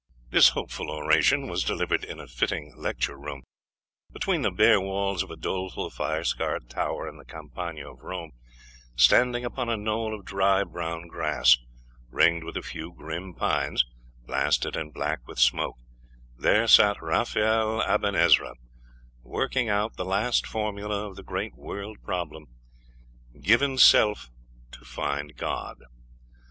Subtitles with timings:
[0.31, 3.43] This hopeful oration was delivered in a fitting lecture room.
[4.11, 8.31] Between the bare walls of a doleful fire scarred tower in the Campagna of Rome,
[8.95, 11.55] standing upon a knoll of dry brown grass,
[12.09, 13.85] ringed with a few grim pines,
[14.25, 15.77] blasted and black with smoke;
[16.35, 18.55] there sat Raphael Aben Ezra,
[19.21, 22.47] working out the last formula of the great world problem
[23.39, 24.31] 'Given Self;
[24.71, 25.77] to find God.